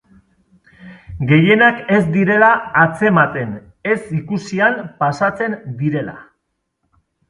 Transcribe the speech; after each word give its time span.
Gehienak 1.31 1.83
ez 1.99 2.01
direla 2.17 2.49
atzematen, 2.87 3.55
ez-ikusian 3.95 4.85
pasatzen 5.07 5.59
direla. 5.87 6.21